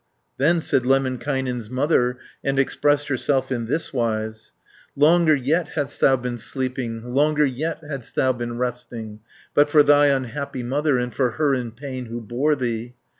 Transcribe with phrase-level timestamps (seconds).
[0.39, 2.17] Then said Lemminkainen's mother.
[2.43, 4.51] And expressed herself in thiswise:
[4.95, 9.19] "Longer yet hadst thou been sleeping, Longer yet hadst thou been resting,
[9.53, 12.95] But for thy unhappy mother, But for her in pain who bore thee.